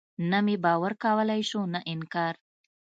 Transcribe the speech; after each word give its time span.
نه 0.29 0.39
مې 0.45 0.55
باور 0.65 0.91
کولاى 1.03 1.41
سو 1.51 1.61
نه 1.73 1.79
انکار. 1.93 2.33